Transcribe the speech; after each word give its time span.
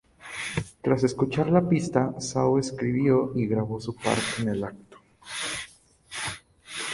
Tras 0.81 1.03
escuchar 1.03 1.51
la 1.51 1.69
pista, 1.69 2.15
Saw 2.19 2.57
escribió 2.57 3.31
y 3.35 3.45
grabó 3.45 3.79
su 3.79 3.93
parte 3.95 4.41
en 4.41 4.49
el 4.49 4.63
acto. 4.63 4.97